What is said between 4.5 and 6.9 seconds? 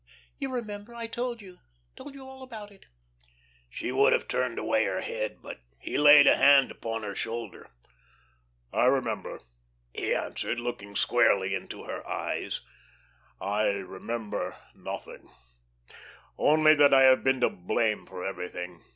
away her head, but he laid a hand